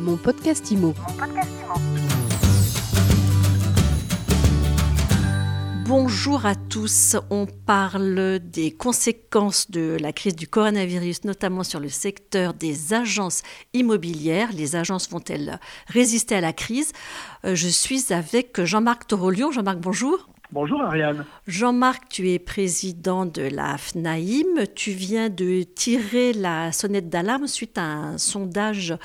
Mon 0.00 0.16
podcast 0.16 0.70
IMO. 0.70 0.94
Bonjour 5.84 6.46
à 6.46 6.54
tous. 6.54 7.16
On 7.28 7.46
parle 7.46 8.38
des 8.38 8.70
conséquences 8.70 9.70
de 9.70 9.98
la 10.00 10.12
crise 10.14 10.36
du 10.36 10.48
coronavirus, 10.48 11.24
notamment 11.24 11.64
sur 11.64 11.80
le 11.80 11.90
secteur 11.90 12.54
des 12.54 12.94
agences 12.94 13.42
immobilières. 13.74 14.48
Les 14.54 14.74
agences 14.74 15.10
vont-elles 15.10 15.60
résister 15.88 16.34
à 16.36 16.40
la 16.40 16.54
crise? 16.54 16.92
Euh, 17.44 17.54
Je 17.54 17.68
suis 17.68 18.12
avec 18.12 18.64
Jean-Marc 18.64 19.06
Torolion. 19.06 19.50
Jean-Marc, 19.52 19.80
bonjour. 19.80 20.30
Bonjour 20.52 20.80
Ariane. 20.82 21.26
Jean-Marc, 21.46 22.08
tu 22.08 22.30
es 22.30 22.38
président 22.40 23.26
de 23.26 23.42
la 23.42 23.76
FNAIM. 23.78 24.66
Tu 24.74 24.90
viens 24.92 25.28
de 25.28 25.62
tirer 25.62 26.32
la 26.32 26.72
sonnette 26.72 27.08
d'alarme 27.08 27.46
suite 27.46 27.78
à 27.78 27.84
un 27.84 28.18
sondage 28.18 28.96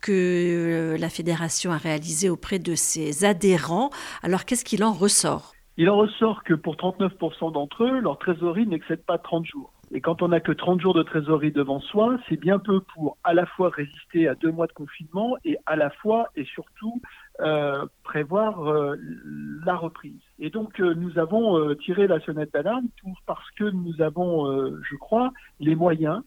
que 0.00 0.96
la 0.98 1.08
fédération 1.08 1.72
a 1.72 1.78
réalisé 1.78 2.28
auprès 2.28 2.58
de 2.58 2.74
ses 2.74 3.24
adhérents. 3.24 3.90
Alors 4.22 4.44
qu'est-ce 4.44 4.64
qu'il 4.64 4.84
en 4.84 4.92
ressort? 4.92 5.52
Il 5.76 5.88
en 5.88 5.96
ressort 5.96 6.44
que 6.44 6.54
pour 6.54 6.74
39% 6.76 7.52
d'entre 7.52 7.84
eux, 7.84 8.00
leur 8.00 8.18
trésorerie 8.18 8.66
n'excède 8.66 9.02
pas 9.04 9.18
30 9.18 9.46
jours. 9.46 9.72
Et 9.92 10.00
quand 10.00 10.22
on 10.22 10.28
n'a 10.28 10.38
que 10.40 10.52
30 10.52 10.80
jours 10.80 10.94
de 10.94 11.02
trésorerie 11.02 11.50
devant 11.50 11.80
soi, 11.80 12.16
c'est 12.28 12.38
bien 12.38 12.58
peu 12.58 12.80
pour 12.94 13.16
à 13.24 13.34
la 13.34 13.44
fois 13.46 13.70
résister 13.70 14.28
à 14.28 14.36
deux 14.36 14.52
mois 14.52 14.68
de 14.68 14.72
confinement 14.72 15.36
et 15.44 15.56
à 15.66 15.74
la 15.74 15.90
fois 15.90 16.28
et 16.36 16.44
surtout 16.44 17.00
euh, 17.40 17.86
prévoir 18.04 18.70
euh, 18.70 18.96
la 19.64 19.74
reprise. 19.74 20.20
Et 20.38 20.50
donc 20.50 20.78
euh, 20.80 20.94
nous 20.94 21.18
avons 21.18 21.74
tiré 21.76 22.06
la 22.06 22.20
sonnette 22.20 22.52
d'alarme 22.52 22.86
parce 23.26 23.50
que 23.52 23.64
nous 23.64 24.00
avons, 24.00 24.46
je 24.82 24.96
crois, 24.96 25.32
les 25.58 25.74
moyens 25.74 26.22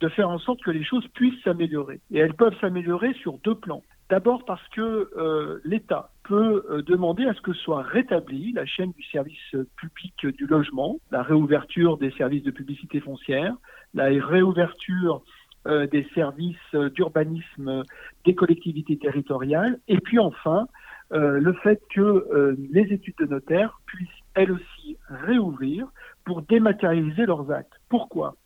de 0.00 0.08
faire 0.08 0.30
en 0.30 0.38
sorte 0.38 0.62
que 0.62 0.70
les 0.70 0.84
choses 0.84 1.06
puissent 1.08 1.42
s'améliorer. 1.42 2.00
Et 2.10 2.18
elles 2.18 2.34
peuvent 2.34 2.58
s'améliorer 2.60 3.12
sur 3.14 3.38
deux 3.38 3.54
plans. 3.54 3.82
D'abord 4.10 4.44
parce 4.46 4.66
que 4.68 5.60
l'État 5.64 6.12
peut 6.24 6.82
demander 6.86 7.26
à 7.26 7.34
ce 7.34 7.42
que 7.42 7.52
soit 7.52 7.82
rétablie 7.82 8.52
la 8.52 8.64
chaîne 8.64 8.92
du 8.92 9.02
service 9.02 9.54
public 9.76 10.14
du 10.34 10.46
logement, 10.46 10.98
la 11.10 11.22
réouverture 11.22 11.98
des 11.98 12.10
services 12.12 12.42
de 12.42 12.50
publicité 12.50 13.00
foncière, 13.00 13.54
la 13.92 14.06
réouverture 14.06 15.22
euh, 15.66 15.86
des 15.86 16.06
services 16.14 16.56
d'urbanisme 16.94 17.82
des 18.24 18.34
collectivités 18.34 18.96
territoriales, 18.96 19.78
et 19.88 19.98
puis 19.98 20.18
enfin 20.18 20.66
euh, 21.12 21.40
le 21.40 21.52
fait 21.52 21.82
que 21.90 22.00
euh, 22.00 22.56
les 22.70 22.92
études 22.92 23.16
de 23.18 23.26
notaire 23.26 23.80
puissent 23.84 24.08
elles 24.34 24.52
aussi 24.52 24.96
réouvrir 25.08 25.88
pour 26.24 26.42
dématérialiser 26.42 27.26
leurs 27.26 27.50
actes. 27.50 27.72
Pourquoi? 27.88 28.36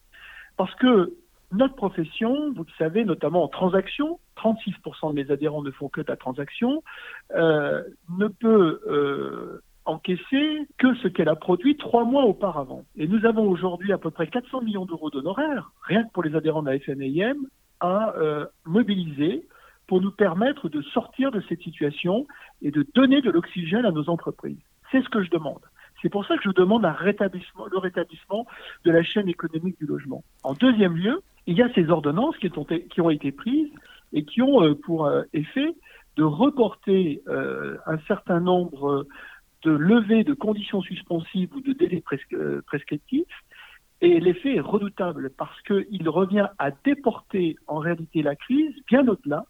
Parce 0.57 0.75
que 0.77 1.13
notre 1.53 1.75
profession, 1.75 2.53
vous 2.53 2.65
le 2.65 2.73
savez, 2.79 3.05
notamment 3.05 3.45
en 3.45 3.49
transaction, 3.49 4.19
36% 4.37 5.11
de 5.11 5.15
mes 5.15 5.31
adhérents 5.31 5.63
ne 5.63 5.71
font 5.71 5.89
que 5.89 6.01
de 6.01 6.09
la 6.09 6.17
transaction, 6.17 6.83
ne 7.35 8.29
peut 8.29 9.61
encaisser 9.85 10.67
que 10.79 10.95
ce 10.97 11.09
qu'elle 11.09 11.29
a 11.29 11.37
produit 11.37 11.77
trois 11.77 12.05
mois 12.05 12.25
auparavant. 12.25 12.85
Et 12.97 13.07
nous 13.07 13.25
avons 13.27 13.49
aujourd'hui 13.49 13.93
à 13.93 13.99
peu 13.99 14.11
près 14.11 14.27
400 14.27 14.63
millions 14.63 14.87
d'euros 14.87 15.11
d'honoraires, 15.11 15.73
rien 15.83 16.05
que 16.05 16.13
pour 16.13 16.23
les 16.23 16.35
adhérents 16.35 16.63
de 16.63 16.71
la 16.71 16.79
FNIM, 16.79 17.37
à 17.81 18.15
euh, 18.17 18.47
mobiliser 18.65 19.47
pour 19.89 20.01
nous 20.01 20.13
permettre 20.13 20.69
de 20.69 20.81
sortir 20.83 21.33
de 21.33 21.43
cette 21.49 21.61
situation 21.61 22.27
et 22.63 22.71
de 22.71 22.87
donner 22.95 23.21
de 23.21 23.31
l'oxygène 23.31 23.85
à 23.85 23.91
nos 23.91 24.09
entreprises. 24.09 24.57
C'est 24.91 25.03
ce 25.03 25.09
que 25.09 25.23
je 25.23 25.31
demande. 25.31 25.61
C'est 26.01 26.09
pour 26.09 26.25
ça 26.27 26.37
que 26.37 26.43
je 26.45 26.51
demande 26.51 26.83
le 26.83 26.89
rétablissement 27.79 28.47
de 28.85 28.91
la 28.91 29.03
chaîne 29.03 29.29
économique 29.29 29.79
du 29.79 29.87
logement. 29.87 30.25
En 30.43 30.55
deuxième 30.55 30.97
lieu, 30.97 31.23
il 31.47 31.57
y 31.57 31.63
a 31.63 31.73
ces 31.75 31.89
ordonnances 31.89 32.37
qui 32.39 32.51
ont, 32.57 33.11
été 33.11 33.33
prises 33.33 33.71
et 34.13 34.25
qui 34.25 34.43
ont 34.43 34.63
euh, 34.63 34.75
pour 34.75 35.07
euh, 35.07 35.23
effet 35.33 35.75
de 36.17 36.25
reporter 36.25 37.23
un 37.27 37.99
certain 38.07 38.39
nombre 38.39 39.07
de 39.63 39.71
levée 39.71 40.25
de 40.25 40.35
conditions 40.35 40.83
suspensives 40.83 41.55
ou 41.55 41.61
de 41.61 41.73
délais 41.73 42.03
euh, 42.35 42.63
prescriptifs. 42.67 43.27
Et 44.01 44.19
l'effet 44.19 44.57
est 44.57 44.61
redoutable 44.61 45.31
parce 45.31 45.61
qu'il 45.63 46.09
revient 46.09 46.49
à 46.59 46.71
déporter 46.85 47.57
en 47.69 47.79
réalité 47.79 48.23
la 48.23 48.35
crise 48.35 48.75
bien 48.89 49.07
au-delà 49.07 49.47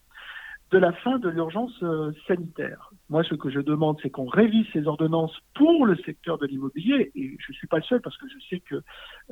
de 0.70 0.78
la 0.78 0.92
fin 0.92 1.18
de 1.18 1.28
l'urgence 1.28 1.82
euh, 1.82 2.12
sanitaire. 2.26 2.91
Moi, 3.12 3.22
ce 3.24 3.34
que 3.34 3.50
je 3.50 3.60
demande, 3.60 3.98
c'est 4.02 4.08
qu'on 4.08 4.24
révise 4.24 4.64
ces 4.72 4.86
ordonnances 4.86 5.36
pour 5.54 5.84
le 5.84 5.96
secteur 5.96 6.38
de 6.38 6.46
l'immobilier, 6.46 7.12
et 7.14 7.36
je 7.38 7.52
ne 7.52 7.54
suis 7.54 7.66
pas 7.66 7.76
le 7.76 7.82
seul 7.82 8.00
parce 8.00 8.16
que 8.16 8.26
je 8.26 8.38
sais 8.48 8.60
que 8.60 8.76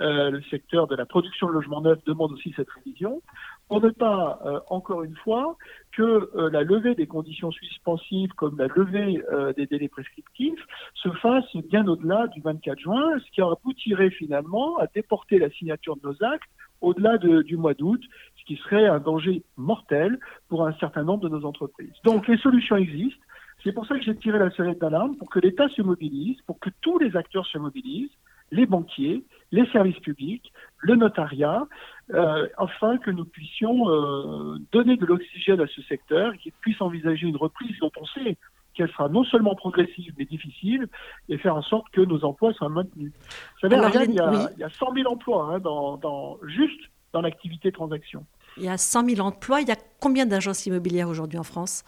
euh, 0.00 0.30
le 0.30 0.42
secteur 0.50 0.86
de 0.86 0.94
la 0.94 1.06
production 1.06 1.46
de 1.46 1.52
logements 1.52 1.80
neufs 1.80 2.04
demande 2.04 2.30
aussi 2.32 2.52
cette 2.54 2.68
révision, 2.68 3.22
pour 3.68 3.80
ne 3.80 3.88
pas, 3.88 4.38
euh, 4.44 4.60
encore 4.68 5.02
une 5.02 5.16
fois, 5.16 5.56
que 5.92 6.30
la 6.52 6.62
levée 6.62 6.94
des 6.94 7.06
conditions 7.06 7.50
suspensives 7.50 8.30
comme 8.34 8.58
la 8.58 8.66
levée 8.66 9.22
des 9.56 9.66
délais 9.66 9.88
prescriptifs 9.88 10.64
se 10.94 11.08
fasse 11.12 11.56
bien 11.70 11.86
au-delà 11.88 12.26
du 12.28 12.42
24 12.42 12.78
juin, 12.78 13.18
ce 13.18 13.30
qui 13.32 13.41
aboutirait 13.41 14.10
finalement 14.10 14.76
à 14.76 14.86
déporter 14.88 15.38
la 15.38 15.50
signature 15.50 15.97
de 15.97 16.02
nos 16.06 16.22
actes 16.22 16.50
au-delà 16.80 17.18
du 17.18 17.56
mois 17.56 17.74
d'août, 17.74 18.02
ce 18.38 18.44
qui 18.44 18.56
serait 18.56 18.86
un 18.86 19.00
danger 19.00 19.42
mortel 19.56 20.18
pour 20.48 20.66
un 20.66 20.72
certain 20.74 21.02
nombre 21.02 21.28
de 21.28 21.28
nos 21.28 21.44
entreprises. 21.44 21.92
Donc 22.04 22.28
les 22.28 22.38
solutions 22.38 22.76
existent. 22.76 23.24
C'est 23.62 23.72
pour 23.72 23.87
ça 23.87 23.98
que 23.98 24.04
j'ai 24.04 24.16
tiré 24.16 24.38
la 24.38 24.50
sonnette 24.50 24.78
d'alarme, 24.78 25.16
pour 25.16 25.28
que 25.28 25.38
l'État 25.38 25.69
se 25.69 25.82
mobilise, 25.82 26.41
pour 26.43 26.59
que 26.59 26.71
tous 26.81 26.98
les 26.98 27.16
acteurs 27.16 27.47
se 27.47 27.59
mobilisent, 27.59 28.10
les 28.53 28.66
banquiers, 28.66 29.25
les 29.53 29.66
services 29.71 29.98
publics, 29.98 30.53
le 30.78 30.97
notariat, 30.97 31.66
euh, 32.15 32.48
afin 32.56 32.98
que 32.98 33.10
nous 33.10 33.25
puissions 33.25 33.88
euh, 33.88 34.59
donner 34.72 34.97
de 34.97 35.06
l'oxygène 35.06 35.60
à 35.60 35.66
ce 35.66 35.82
secteur, 35.82 36.32
qu'il 36.38 36.53
puisse 36.53 36.81
envisager 36.81 37.26
une 37.26 37.37
reprise 37.37 37.78
dont 37.81 37.93
on 38.00 38.06
sait 38.06 38.37
qu'elle 38.75 38.91
sera 38.91 39.09
non 39.09 39.25
seulement 39.25 39.54
progressive 39.54 40.12
mais 40.16 40.25
difficile, 40.25 40.88
et 41.28 41.38
faire 41.38 41.56
en 41.56 41.62
sorte 41.62 41.91
que 41.92 42.00
nos 42.00 42.25
emplois 42.25 42.53
soient 42.54 42.69
maintenus. 42.69 43.12
Vous 43.19 43.69
savez, 43.69 43.77
il, 43.77 44.15
y 44.15 44.21
a, 44.21 44.50
il, 44.56 44.60
y 44.60 44.65
a, 44.65 44.71
100 44.71 44.94
000 44.94 45.12
emplois 45.12 45.50
hein, 45.53 45.59
dans, 45.59 45.97
dans, 45.97 46.38
juste 46.47 46.81
dans 47.12 47.21
l'activité 47.21 47.72
transaction. 47.72 48.25
Il 48.56 48.65
y 48.65 48.69
a 48.69 48.77
100 48.77 49.09
000 49.09 49.27
emplois. 49.27 49.60
Il 49.60 49.69
y 49.69 49.72
a 49.72 49.77
combien 50.00 50.27
d'agences 50.27 50.66
immobilières 50.66 51.09
aujourd'hui 51.09 51.38
en 51.38 51.42
France? 51.44 51.84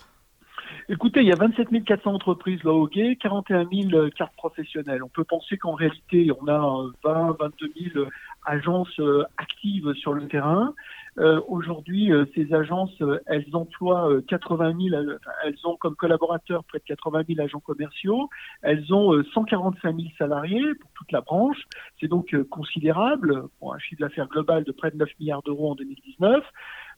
Écoutez, 0.88 1.20
il 1.20 1.26
y 1.26 1.32
a 1.32 1.36
27 1.36 1.84
400 1.84 2.14
entreprises 2.14 2.62
là 2.64 2.72
au 2.72 2.86
41 2.86 3.68
000 3.70 4.10
cartes 4.16 4.34
professionnelles. 4.36 5.02
On 5.02 5.08
peut 5.08 5.24
penser 5.24 5.56
qu'en 5.56 5.74
réalité, 5.74 6.30
on 6.40 6.48
a 6.48 6.90
20, 7.04 7.36
22 7.38 7.72
000 7.94 8.06
agences 8.44 9.00
euh, 9.00 9.24
actives 9.38 9.92
sur 9.94 10.12
le 10.12 10.26
terrain. 10.26 10.74
Euh, 11.18 11.40
aujourd'hui, 11.46 12.12
euh, 12.12 12.24
ces 12.34 12.52
agences, 12.54 13.02
elles 13.26 13.46
emploient 13.52 14.08
80 14.28 14.74
000, 14.90 15.02
elles 15.44 15.56
ont 15.64 15.76
comme 15.76 15.94
collaborateurs 15.94 16.64
près 16.64 16.78
de 16.78 16.84
80 16.84 17.22
000 17.28 17.40
agents 17.40 17.60
commerciaux. 17.60 18.28
Elles 18.62 18.92
ont 18.92 19.22
145 19.34 19.96
000 19.96 20.08
salariés 20.18 20.74
pour 20.74 20.90
toute 20.94 21.12
la 21.12 21.20
branche. 21.20 21.58
C'est 22.00 22.08
donc 22.08 22.34
considérable, 22.50 23.44
pour 23.58 23.74
un 23.74 23.78
chiffre 23.78 24.00
d'affaires 24.00 24.28
global 24.28 24.64
de 24.64 24.72
près 24.72 24.90
de 24.90 24.96
9 24.96 25.08
milliards 25.20 25.42
d'euros 25.42 25.72
en 25.72 25.74
2019. 25.74 26.44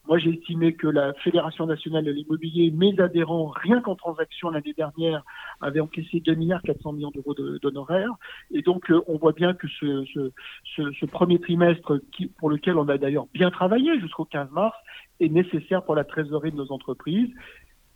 Moi, 0.07 0.19
j'ai 0.19 0.31
estimé 0.31 0.75
que 0.75 0.87
la 0.87 1.15
Fédération 1.15 1.65
nationale 1.67 2.05
de 2.05 2.11
l'immobilier, 2.11 2.71
mes 2.71 2.99
adhérents, 3.01 3.47
rien 3.47 3.81
qu'en 3.81 3.95
transaction 3.95 4.51
l'année 4.51 4.75
dernière, 4.77 5.25
avaient 5.63 5.81
encaissé 5.81 6.21
2 6.21 6.35
milliards 6.35 6.63
400 6.63 6.93
millions 6.93 7.11
d'euros 7.11 7.35
d'honoraires. 7.35 8.13
Et 8.51 8.61
donc, 8.61 8.91
euh, 8.91 9.01
on 9.07 9.17
voit 9.17 9.33
bien 9.33 9.55
que 9.55 9.67
ce, 9.67 11.07
premier 11.07 11.41
trimestre, 11.41 12.01
pour 12.39 12.51
lequel 12.51 12.77
on 12.77 12.89
a 12.89 12.99
d'ailleurs 12.99 13.27
bien 13.33 13.51
travaillé 13.51 13.99
jusqu'au 13.99 14.27
15 14.27 14.51
mars, 14.51 14.77
est 15.21 15.29
nécessaire 15.29 15.83
pour 15.85 15.95
la 15.95 16.05
trésorerie 16.05 16.51
de 16.53 16.57
nos 16.57 16.71
entreprises 16.71 17.31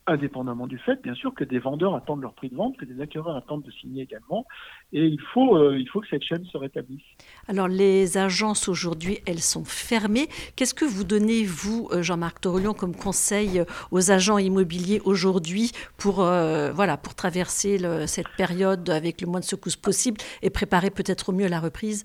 indépendamment 0.08 0.66
du 0.66 0.78
fait, 0.78 1.00
bien 1.02 1.14
sûr, 1.14 1.34
que 1.34 1.44
des 1.44 1.58
vendeurs 1.58 1.94
attendent 1.94 2.22
leur 2.22 2.34
prix 2.34 2.48
de 2.48 2.56
vente, 2.56 2.76
que 2.76 2.84
des 2.84 3.00
acquéreurs 3.00 3.36
attendent 3.36 3.62
de 3.62 3.70
signer 3.70 4.02
également. 4.02 4.46
Et 4.92 5.04
il 5.06 5.20
faut, 5.32 5.56
euh, 5.56 5.78
il 5.78 5.88
faut 5.88 6.00
que 6.00 6.08
cette 6.08 6.22
chaîne 6.22 6.44
se 6.46 6.56
rétablisse. 6.56 7.02
Alors, 7.46 7.68
les 7.68 8.16
agences 8.16 8.68
aujourd'hui, 8.68 9.18
elles 9.26 9.40
sont 9.40 9.64
fermées. 9.64 10.28
Qu'est-ce 10.56 10.74
que 10.74 10.84
vous 10.84 11.04
donnez, 11.04 11.44
vous, 11.44 11.88
euh, 11.92 12.02
Jean-Marc 12.02 12.40
Torolion, 12.40 12.74
comme 12.74 12.96
conseil 12.96 13.62
aux 13.90 14.10
agents 14.10 14.38
immobiliers 14.38 15.00
aujourd'hui 15.04 15.72
pour, 15.96 16.22
euh, 16.22 16.72
voilà, 16.72 16.96
pour 16.96 17.14
traverser 17.14 17.78
cette 18.06 18.28
période 18.36 18.88
avec 18.90 19.20
le 19.20 19.26
moins 19.26 19.40
de 19.40 19.44
secousses 19.44 19.76
possible 19.76 20.18
et 20.42 20.50
préparer 20.50 20.90
peut-être 20.90 21.28
au 21.28 21.32
mieux 21.32 21.48
la 21.48 21.60
reprise? 21.60 22.04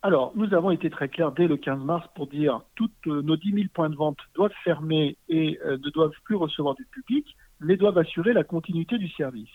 Alors, 0.00 0.30
nous 0.36 0.54
avons 0.54 0.70
été 0.70 0.90
très 0.90 1.08
clairs 1.08 1.32
dès 1.32 1.48
le 1.48 1.56
15 1.56 1.80
mars 1.80 2.06
pour 2.14 2.28
dire 2.28 2.60
toutes 2.76 3.06
nos 3.06 3.36
10 3.36 3.52
000 3.52 3.64
points 3.74 3.90
de 3.90 3.96
vente 3.96 4.18
doivent 4.36 4.52
fermer 4.62 5.16
et 5.28 5.58
ne 5.64 5.90
doivent 5.90 6.14
plus 6.24 6.36
recevoir 6.36 6.76
du 6.76 6.84
public 6.84 7.26
mais 7.60 7.76
doivent 7.76 7.98
assurer 7.98 8.32
la 8.32 8.44
continuité 8.44 8.98
du 8.98 9.08
service. 9.10 9.50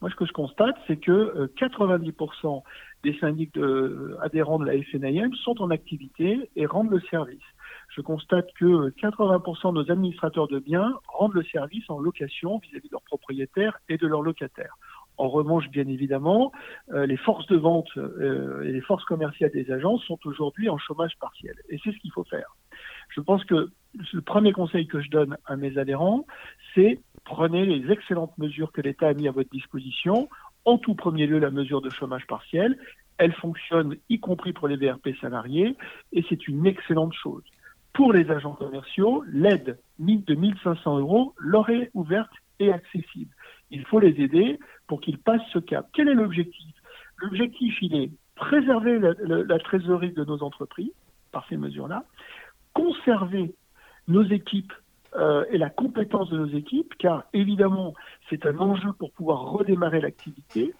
Moi, 0.00 0.10
ce 0.10 0.16
que 0.16 0.26
je 0.26 0.32
constate, 0.32 0.76
c'est 0.86 0.98
que 0.98 1.46
90% 1.56 2.12
euh, 2.44 2.60
des 3.04 3.16
syndics 3.18 3.56
adhérents 4.20 4.58
de 4.58 4.66
la 4.66 4.82
FNIM 4.82 5.32
sont 5.44 5.62
en 5.62 5.70
activité 5.70 6.50
et 6.56 6.66
rendent 6.66 6.90
le 6.90 7.00
service. 7.10 7.42
Je 7.94 8.00
constate 8.00 8.48
que 8.58 8.90
80% 8.90 9.72
de 9.72 9.82
nos 9.82 9.90
administrateurs 9.90 10.48
de 10.48 10.58
biens 10.58 10.92
rendent 11.08 11.34
le 11.34 11.44
service 11.44 11.88
en 11.88 12.00
location 12.00 12.58
vis-à-vis 12.58 12.88
de 12.88 12.92
leurs 12.92 13.02
propriétaires 13.02 13.78
et 13.88 13.96
de 13.96 14.06
leurs 14.06 14.22
locataires. 14.22 14.76
En 15.16 15.28
revanche, 15.28 15.68
bien 15.68 15.86
évidemment, 15.86 16.52
euh, 16.92 17.06
les 17.06 17.16
forces 17.16 17.46
de 17.46 17.56
vente 17.56 17.88
euh, 17.96 18.62
et 18.62 18.72
les 18.72 18.80
forces 18.80 19.04
commerciales 19.04 19.52
des 19.52 19.70
agences 19.70 20.02
sont 20.04 20.18
aujourd'hui 20.24 20.68
en 20.68 20.78
chômage 20.78 21.16
partiel. 21.20 21.54
Et 21.68 21.78
c'est 21.82 21.92
ce 21.92 21.98
qu'il 21.98 22.12
faut 22.12 22.24
faire. 22.24 22.56
Je 23.10 23.20
pense 23.20 23.44
que 23.44 23.70
le 24.12 24.20
premier 24.22 24.52
conseil 24.52 24.86
que 24.86 25.00
je 25.00 25.08
donne 25.10 25.36
à 25.46 25.56
mes 25.56 25.78
adhérents, 25.78 26.26
c'est 26.74 27.00
prenez 27.24 27.64
les 27.64 27.92
excellentes 27.92 28.36
mesures 28.38 28.72
que 28.72 28.80
l'État 28.80 29.08
a 29.08 29.14
mis 29.14 29.28
à 29.28 29.30
votre 29.30 29.50
disposition. 29.50 30.28
En 30.64 30.78
tout 30.78 30.94
premier 30.94 31.26
lieu, 31.26 31.38
la 31.38 31.50
mesure 31.50 31.80
de 31.80 31.90
chômage 31.90 32.26
partiel. 32.26 32.76
Elle 33.16 33.32
fonctionne 33.32 33.96
y 34.08 34.18
compris 34.18 34.52
pour 34.52 34.66
les 34.66 34.76
VRP 34.76 35.10
salariés 35.20 35.76
et 36.12 36.24
c'est 36.28 36.48
une 36.48 36.66
excellente 36.66 37.14
chose. 37.14 37.44
Pour 37.92 38.12
les 38.12 38.28
agents 38.32 38.54
commerciaux, 38.54 39.22
l'aide 39.28 39.78
de 40.00 40.34
1500 40.34 40.98
euros 40.98 41.34
leur 41.38 41.70
est 41.70 41.90
ouverte 41.94 42.32
et 42.58 42.72
accessible. 42.72 43.30
Il 43.70 43.84
faut 43.86 44.00
les 44.00 44.20
aider 44.20 44.58
pour 44.86 45.00
qu'ils 45.00 45.18
passent 45.18 45.46
ce 45.52 45.58
cap. 45.58 45.88
Quel 45.92 46.08
est 46.08 46.14
l'objectif? 46.14 46.74
L'objectif, 47.18 47.74
il 47.80 47.94
est 47.94 48.10
préserver 48.34 48.98
la, 48.98 49.58
trésorerie 49.58 50.12
de 50.12 50.24
nos 50.24 50.42
entreprises 50.42 50.92
par 51.32 51.46
ces 51.48 51.56
mesures-là, 51.56 52.04
conserver 52.72 53.54
nos 54.08 54.24
équipes 54.24 54.72
euh, 55.14 55.44
et 55.50 55.58
la 55.58 55.70
compétence 55.70 56.30
de 56.30 56.38
nos 56.38 56.48
équipes, 56.48 56.94
car 56.98 57.24
évidemment, 57.32 57.94
c'est 58.28 58.46
un 58.46 58.58
enjeu 58.58 58.92
pour 58.98 59.12
pouvoir 59.12 59.52
redémarrer 59.52 60.00
l'activité 60.00 60.74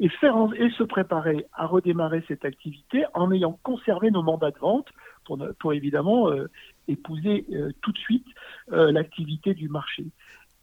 et, 0.00 0.08
faire 0.08 0.36
et 0.56 0.70
se 0.70 0.82
préparer 0.82 1.46
à 1.52 1.66
redémarrer 1.66 2.24
cette 2.26 2.44
activité 2.44 3.04
en 3.14 3.30
ayant 3.30 3.58
conservé 3.62 4.10
nos 4.10 4.22
mandats 4.22 4.50
de 4.50 4.58
vente 4.58 4.88
pour, 5.24 5.38
pour 5.60 5.72
évidemment 5.72 6.30
euh, 6.30 6.48
épouser 6.88 7.46
euh, 7.52 7.70
tout 7.80 7.92
de 7.92 7.98
suite 7.98 8.26
l'activité 8.68 9.54
du 9.54 9.68
marché. 9.68 10.04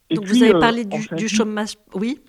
Et 0.10 0.16
Donc 0.16 0.26
vous 0.26 0.44
avez 0.44 0.60
parlé 0.60 0.86
du, 0.86 1.08
du 1.16 1.28
chômage, 1.28 1.76
oui? 1.94 2.20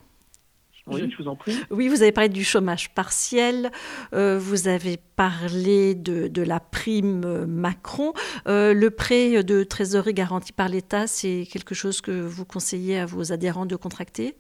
Oui, 0.87 1.11
je 1.11 1.23
vous 1.23 1.29
en 1.29 1.37
prie. 1.37 1.53
Oui, 1.71 1.89
vous 1.89 2.03
avez 2.03 2.13
parlé 2.13 2.29
du 2.29 2.45
chômage 2.45 2.95
partiel, 2.95 3.71
euh, 4.13 4.39
vous 4.39 4.69
avez 4.69 4.99
parlé 5.17 5.95
de, 5.95 6.43
la 6.43 6.61
prime 6.61 7.45
Macron. 7.47 8.13
Euh, 8.47 8.73
le 8.73 8.91
prêt 8.91 9.43
de 9.43 9.65
trésorerie 9.65 10.15
garanti 10.15 10.53
par 10.53 10.69
l'État, 10.69 11.07
c'est 11.07 11.45
quelque 11.51 11.75
chose 11.75 12.01
que 12.01 12.13
vous 12.13 12.45
conseillez 12.45 12.99
à 12.99 13.07
vos 13.07 13.33
adhérents 13.33 13.67
de 13.67 13.77
contracter? 13.77 14.37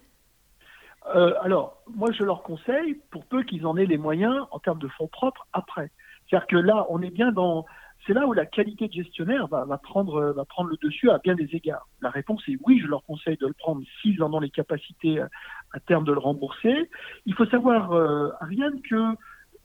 Euh, 1.14 1.34
Alors, 1.40 1.82
moi, 1.94 2.10
je 2.12 2.22
leur 2.22 2.42
conseille, 2.42 2.94
pour 3.10 3.24
peu 3.26 3.42
qu'ils 3.42 3.66
en 3.66 3.76
aient 3.76 3.86
les 3.86 3.98
moyens 3.98 4.46
en 4.50 4.58
termes 4.58 4.78
de 4.78 4.88
fonds 4.88 5.08
propres 5.08 5.46
après. 5.52 5.90
C'est-à-dire 6.28 6.46
que 6.46 6.56
là, 6.56 6.86
on 6.90 7.02
est 7.02 7.10
bien 7.10 7.32
dans 7.32 7.64
c'est 8.06 8.12
là 8.12 8.26
où 8.26 8.32
la 8.32 8.46
qualité 8.46 8.88
de 8.88 8.92
gestionnaire 8.92 9.48
va, 9.48 9.78
prendre, 9.78 10.20
le 10.20 10.76
dessus 10.82 11.10
à 11.10 11.18
bien 11.18 11.34
des 11.34 11.48
égards. 11.54 11.88
La 12.00 12.10
réponse 12.10 12.42
est 12.48 12.56
oui, 12.64 12.80
je 12.80 12.86
leur 12.86 13.04
conseille 13.04 13.36
de 13.36 13.46
le 13.46 13.52
prendre 13.52 13.82
s'ils 14.00 14.22
en 14.22 14.32
ont 14.32 14.40
les 14.40 14.50
capacités 14.50 15.20
à, 15.20 15.80
terme 15.86 16.04
de 16.04 16.12
le 16.12 16.18
rembourser. 16.18 16.90
Il 17.26 17.34
faut 17.34 17.46
savoir, 17.46 17.92
euh, 17.92 18.30
Ariane, 18.40 18.80
que 18.82 19.16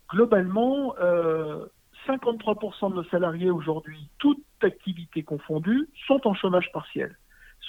globalement, 0.10 0.96
53% 2.08 2.86
euh, 2.86 2.90
de 2.90 2.96
nos 2.96 3.04
salariés 3.06 3.52
aujourd'hui, 3.52 4.10
toute 4.18 4.44
activité 4.62 5.24
confondue, 5.24 5.90
sont 6.08 6.28
en 6.28 6.34
chômage 6.34 6.72
partiel. 6.72 7.16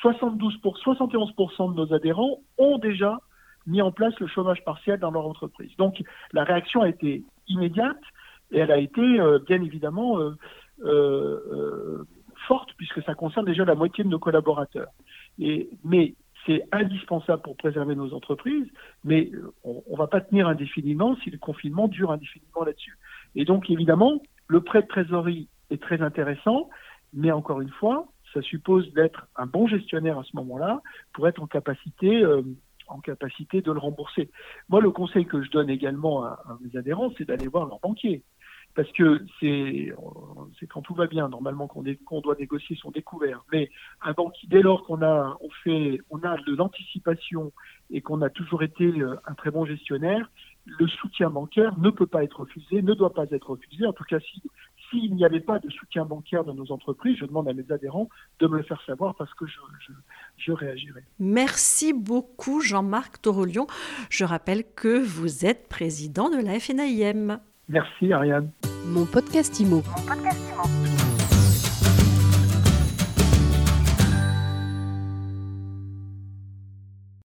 72 0.00 0.58
pour, 0.58 0.78
71% 0.78 1.72
de 1.72 1.76
nos 1.76 1.94
adhérents 1.94 2.40
ont 2.58 2.78
déjà 2.78 3.18
mis 3.66 3.82
en 3.82 3.92
place 3.92 4.18
le 4.18 4.26
chômage 4.26 4.64
partiel 4.64 4.98
dans 4.98 5.10
leur 5.10 5.26
entreprise. 5.26 5.76
Donc 5.76 6.02
la 6.32 6.44
réaction 6.44 6.82
a 6.82 6.88
été 6.88 7.22
immédiate 7.46 8.00
et 8.50 8.58
elle 8.58 8.70
a 8.70 8.78
été 8.78 9.00
euh, 9.00 9.38
bien 9.38 9.62
évidemment 9.62 10.18
euh, 10.18 10.36
forte 12.48 12.70
puisque 12.76 13.02
ça 13.04 13.14
concerne 13.14 13.46
déjà 13.46 13.64
la 13.64 13.74
moitié 13.74 14.04
de 14.04 14.08
nos 14.08 14.18
collaborateurs. 14.18 14.88
Et, 15.38 15.70
mais 15.84 16.14
c'est 16.46 16.64
indispensable 16.72 17.42
pour 17.42 17.56
préserver 17.56 17.94
nos 17.94 18.12
entreprises, 18.14 18.66
mais 19.04 19.30
on 19.62 19.82
ne 19.88 19.96
va 19.96 20.08
pas 20.08 20.20
tenir 20.20 20.48
indéfiniment 20.48 21.16
si 21.22 21.30
le 21.30 21.38
confinement 21.38 21.88
dure 21.88 22.10
indéfiniment 22.10 22.64
là-dessus. 22.64 22.98
Et 23.36 23.44
donc, 23.44 23.70
évidemment, 23.70 24.20
le 24.48 24.60
prêt 24.60 24.82
de 24.82 24.88
trésorerie 24.88 25.48
est 25.70 25.80
très 25.80 26.02
intéressant, 26.02 26.68
mais 27.12 27.30
encore 27.30 27.60
une 27.60 27.70
fois, 27.70 28.08
ça 28.34 28.42
suppose 28.42 28.92
d'être 28.92 29.28
un 29.36 29.46
bon 29.46 29.66
gestionnaire 29.66 30.18
à 30.18 30.24
ce 30.24 30.34
moment-là 30.36 30.80
pour 31.12 31.28
être 31.28 31.40
en 31.40 31.46
capacité, 31.46 32.24
en 32.88 32.98
capacité 33.00 33.60
de 33.60 33.70
le 33.70 33.78
rembourser. 33.78 34.30
Moi, 34.68 34.80
le 34.80 34.90
conseil 34.90 35.26
que 35.26 35.42
je 35.42 35.50
donne 35.50 35.70
également 35.70 36.24
à, 36.24 36.42
à 36.46 36.58
mes 36.60 36.76
adhérents, 36.76 37.12
c'est 37.16 37.24
d'aller 37.24 37.46
voir 37.46 37.66
leur 37.66 37.78
banquier 37.78 38.24
parce 38.74 38.90
que 38.92 39.24
c'est 39.40 39.92
quand 40.68 40.82
tout 40.82 40.94
va 40.94 41.06
bien 41.06 41.28
normalement 41.28 41.68
qu'on 41.68 42.20
doit 42.20 42.36
négocier 42.38 42.76
son 42.76 42.90
découvert. 42.90 43.44
Mais 43.52 43.70
un 44.00 44.12
banquier, 44.12 44.48
dès 44.48 44.62
lors 44.62 44.84
qu'on 44.84 45.02
a 45.02 45.36
on 45.40 45.50
fait 45.64 46.00
on 46.10 46.22
a 46.22 46.36
de 46.38 46.54
l'anticipation 46.54 47.52
et 47.90 48.00
qu'on 48.00 48.22
a 48.22 48.30
toujours 48.30 48.62
été 48.62 48.84
euh, 48.84 49.16
un 49.26 49.34
très 49.34 49.50
bon 49.50 49.66
gestionnaire, 49.66 50.30
le 50.64 50.86
soutien 50.86 51.28
bancaire 51.28 51.78
ne 51.78 51.90
peut 51.90 52.06
pas 52.06 52.24
être 52.24 52.40
refusé, 52.40 52.82
ne 52.82 52.94
doit 52.94 53.12
pas 53.12 53.26
être 53.30 53.50
refusé. 53.50 53.84
En 53.84 53.92
tout 53.92 54.04
cas, 54.04 54.20
si 54.20 54.42
s'il 54.90 55.14
n'y 55.14 55.24
avait 55.24 55.40
pas 55.40 55.58
de 55.58 55.70
soutien 55.70 56.04
bancaire 56.04 56.44
dans 56.44 56.54
nos 56.54 56.70
entreprises, 56.70 57.16
je 57.18 57.24
demande 57.24 57.48
à 57.48 57.54
mes 57.54 57.70
adhérents 57.70 58.08
de 58.40 58.46
me 58.46 58.58
le 58.58 58.62
faire 58.62 58.82
savoir 58.84 59.14
parce 59.14 59.32
que 59.34 59.46
je, 59.46 59.58
je, 60.36 60.52
réagirai. 60.52 61.02
Merci 61.18 61.92
beaucoup 61.92 62.60
Jean-Marc 62.60 63.22
Torolion. 63.22 63.66
Je 64.10 64.24
rappelle 64.24 64.64
que 64.74 65.02
vous 65.02 65.46
êtes 65.46 65.68
président 65.68 66.28
de 66.28 66.36
la 66.36 66.60
FNAIM. 66.60 67.40
Merci 67.72 68.12
Ariane. 68.12 68.50
Mon 68.84 69.06
podcast 69.06 69.58
IMO. 69.58 69.76
Mon 69.76 70.06
podcast 70.06 70.38
IMO. 70.52 70.91